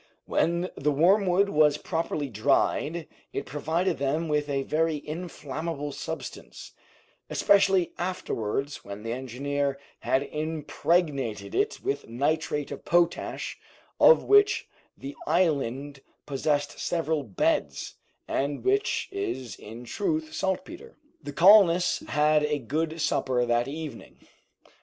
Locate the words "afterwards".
7.99-8.83